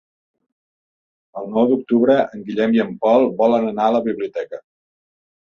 El 1.41 1.51
nou 1.57 1.67
d'octubre 1.73 2.17
en 2.23 2.41
Guillem 2.47 2.73
i 2.79 2.83
en 2.87 2.91
Pol 3.05 3.29
volen 3.43 3.71
anar 3.73 3.87
a 3.91 3.95
la 3.97 4.05
biblioteca. 4.09 4.65